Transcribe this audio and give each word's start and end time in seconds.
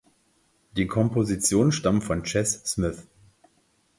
Die 0.77 0.87
Kompositionen 0.87 1.71
stammen 1.71 2.01
von 2.01 2.23
Ches 2.25 2.63
Smith. 2.65 3.03